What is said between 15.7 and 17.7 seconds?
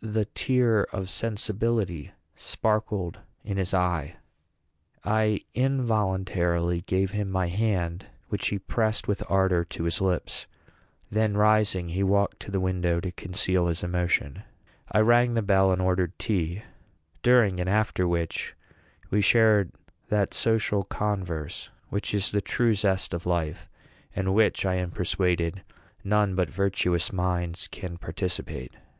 and ordered tea, during and